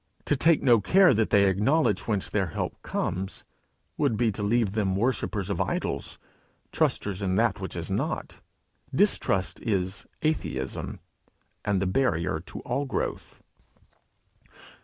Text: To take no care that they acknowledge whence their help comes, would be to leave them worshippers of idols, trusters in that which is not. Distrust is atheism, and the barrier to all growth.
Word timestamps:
To 0.25 0.35
take 0.35 0.63
no 0.63 0.81
care 0.81 1.13
that 1.13 1.29
they 1.29 1.45
acknowledge 1.47 2.07
whence 2.07 2.27
their 2.27 2.47
help 2.47 2.81
comes, 2.81 3.45
would 3.99 4.17
be 4.17 4.31
to 4.31 4.41
leave 4.41 4.71
them 4.71 4.95
worshippers 4.95 5.51
of 5.51 5.61
idols, 5.61 6.17
trusters 6.71 7.21
in 7.21 7.35
that 7.35 7.61
which 7.61 7.75
is 7.75 7.91
not. 7.91 8.41
Distrust 8.95 9.59
is 9.61 10.07
atheism, 10.23 11.01
and 11.63 11.79
the 11.79 11.85
barrier 11.85 12.39
to 12.39 12.61
all 12.61 12.85
growth. 12.85 13.43